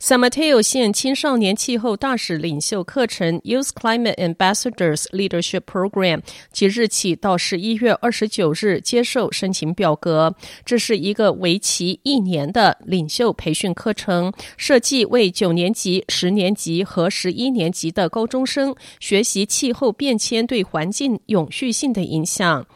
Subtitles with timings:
[0.00, 6.20] San Mateo 县青少年气候大使领袖课程 Youth Climate Ambassadors Leadership Program
[6.52, 10.34] 即日起到十一月二十九日接受申请表格。
[10.64, 22.66] 这是一个为期一年的领袖培训课程，设计为九年级、十年级和十一年级的高中生学习气候变迁对环境永续性的影响。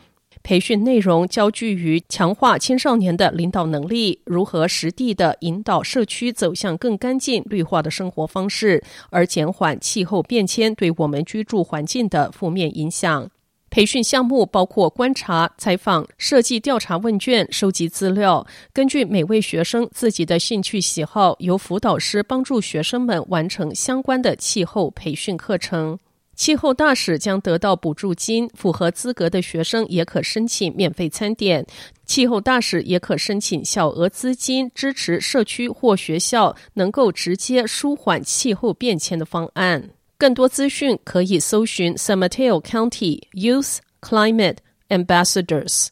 [0.48, 13.30] 培训内容焦聚于强化青少年的领导能力，如何实地的引导社区走向更干净、绿化的生活方式，而减缓气候变迁对我们居住环境的负面影响。
[13.69, 25.98] 培训项目包括观察、采访、设计调查问卷、收集资料，根据每位学生自己的兴趣喜好，由辅导师帮助学生们完成相关的气候培训课程。
[26.39, 31.67] 气候大使将得到补助金，符合资格的学生也可申请免费餐点。
[32.06, 39.91] 气候大使也可申请小额资金，支持社区或学校能够直接舒缓气候变迁的方案。
[40.16, 44.59] 更多资讯可以搜寻 San Mateo County Youth Climate
[44.91, 45.89] Ambassadors。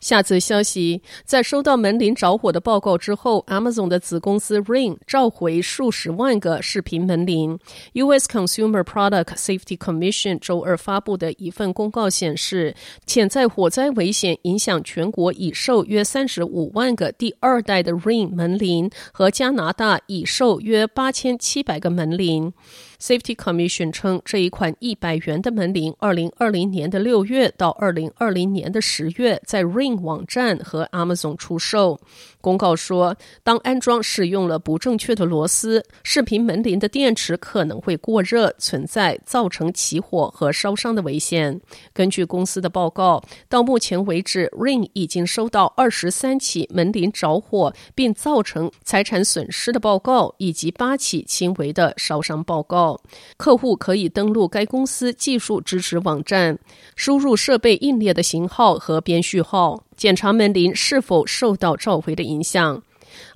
[0.00, 7.58] 下则消息，在收到门铃着火的报告之后，Amazon 的子公司 Ring 召回数十万个视频门铃。
[7.92, 8.26] U.S.
[8.26, 22.54] Consumer Product Safety Commission 周二发布的一份公告显示，潜在火灾危险影响全国已售约三十五万个第二代的 Ring 门铃和加拿大已售约八千七百个门铃。
[23.00, 31.98] Safety Commission 称，这一款一百元的门铃，二零二零年的六月到二零二零年的十月，在 Ring 网站和 Amazon 出售。
[32.42, 41.58] 公告说，当安装使用了不正确的螺丝，视频门铃的电池可能会过热，存在造成起火和烧伤的危险。
[41.94, 52.89] 根据公司的报告，到目前为止，Ring 已经收到二十三起门铃着火并造成财产损失的报告，以及八起轻微的烧伤报告。
[53.36, 56.58] 客户可以登录该公司技术支持网站，
[56.96, 62.82] 输入设备硬列的型号和编序号，检查门铃是否受到召回的影响。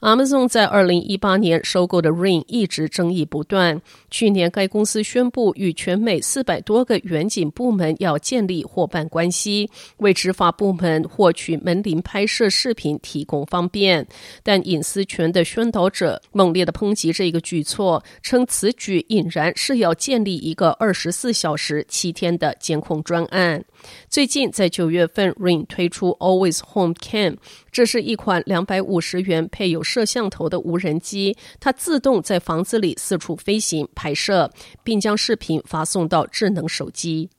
[0.01, 3.81] Amazon 在二零一八年收购的 Ring 一直争议不断。
[4.11, 9.69] 去年，该公司宣布与全美四百多个远景部门要建立伙伴关系，
[9.99, 14.07] 为执法部门获取门铃拍摄视频提供方便。
[14.43, 23.65] 但隐私权的宣导者猛烈地抨击这个举措，称此举俨然是要建立一个二十四小时、七天的监控专案。
[24.09, 27.37] 最近，在九月份，Ring 推出 Always Home Cam，
[27.71, 34.51] 这是一款两百五十元配有摄像头的无人机，它自动在房子里四处飞行拍摄，
[34.83, 37.31] 并将视频发送到智能手机。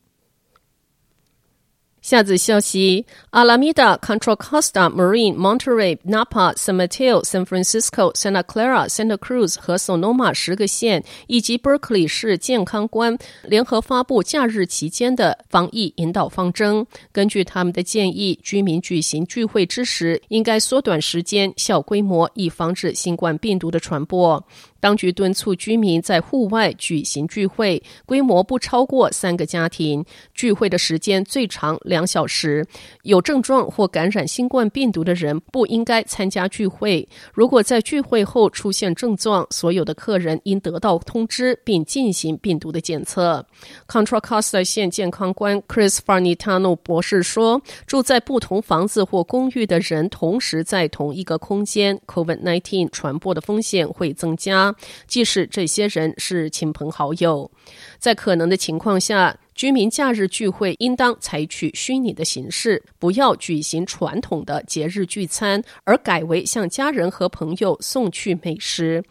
[2.05, 16.85] 下则消息：Alameda、Contra Costa、Marin、Monterey、Napa、San Mateo、San Francisco、Santa Clara、Santa Cruz 和 Sonoma 十个县，以及 Berkeley 市健康官联合发布假日期间的防疫引导方针。
[17.11, 24.45] 根据他们的建议，居民举行聚会之时，应该缩短时间、小规模，以防止新冠病毒的传播。
[24.85, 32.63] 当局敦促居民在户外举行聚会，规模不超过三个家庭，聚会的时间最长两小时。
[33.01, 37.09] 有症状或感染新冠病毒的人不应该参加聚会。
[37.33, 43.43] 如果在聚会后出现症状，所有的客人应得到通知并进行病毒的检测。
[43.87, 54.71] Contra Costa 县健康官 Chris Farnitano 博士说：“住在不同房子或公寓的人同时在同一个空间，COVID-19 传播的风险会增加。”
[55.07, 57.49] 即使这些人是亲朋好友，
[57.97, 69.03] 在可能的情况下，居民假日聚会应当采取虚拟的形式，不要举行传统的节日聚餐，而改为向家人和朋友送去美食。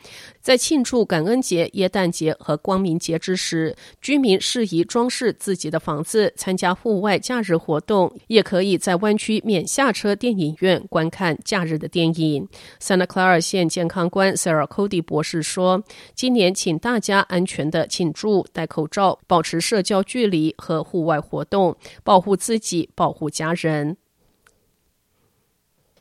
[0.44, 12.46] 在庆祝感恩节、耶诞节和光明节之时，居民适宜装饰自己的房子，参加户外假日活动，也可以在湾区免下车电影院观看假日的电影。
[12.78, 15.82] Santa Clara 县健康官 Sarah Cody 博士说
[16.14, 23.96] ：“今年请大家安全的庆祝，戴口罩，保持社交距离。”和户外活动，保护自己，保护家人。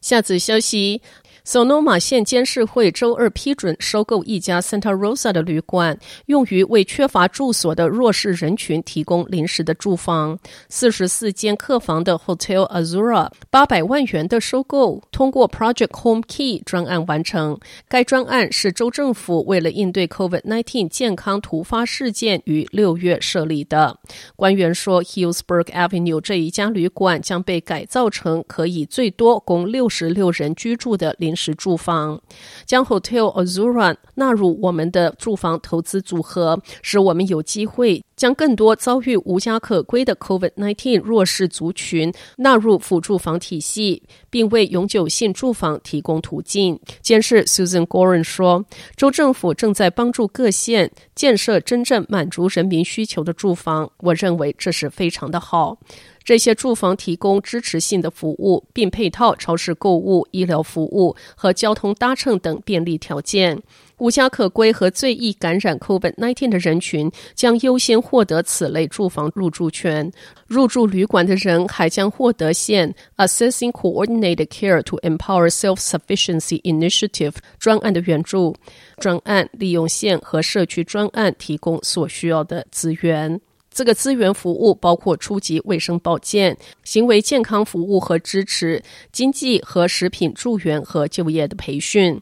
[0.01, 1.01] 下则消息。
[1.45, 10.39] Sonoma 县监事会周二批准收购一家 Santa Rosa 的旅馆，用于为缺乏住所的弱势人群提供临时的住房。
[10.69, 17.59] 四十四间客房的 Hotel Azura 八百万元的收购，通过 Project Home Key 专案完成。
[17.89, 23.99] 该专案是州政府为了应对 COVID-19 健康突发事件于六月设立的。
[24.37, 31.32] 官员说，Hillsburg Avenue 这一家旅馆将被改造成可以最多供六十六人居住的临。
[31.33, 32.21] 临时住房，
[32.63, 46.79] 将 Hotel Azura 纳入我们的住房投资组合，使我们有机会将更多遭遇无家可归的 COVID-19 弱势族群纳入辅助房体系，并为永久性住房提供途径。
[47.01, 48.63] 监事 Susan Gorin 说
[48.95, 55.77] ：“州政府正在帮助各县建设真正满足人民需求的住房，我认为这是非常的好。”
[56.23, 63.61] 这些住房提供支持性的服务，并配套超市购物、医疗服务和交通搭乘等便利条件。
[63.97, 70.11] 无家可归和最易感染 COVID-19 的人群将优先获得此类住房入住权。
[70.47, 78.55] 入住旅馆的人还将获得县 Assessing Coordinated Care to Empower Self-Sufficiency Initiative 专案的援助。
[78.97, 83.39] 专案利用县和社区专案提供所需要的资源。
[83.73, 88.81] 这个资源服务包括初级卫生保健、行为健康服务和支持、
[89.11, 92.21] 经济和食品助援和就业的培训。